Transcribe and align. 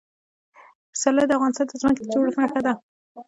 پسرلی 0.91 1.25
د 1.27 1.31
افغانستان 1.37 1.65
د 1.67 1.73
ځمکې 1.81 2.01
د 2.03 2.07
جوړښت 2.13 2.37
نښه 2.41 2.59
ده. 2.65 2.73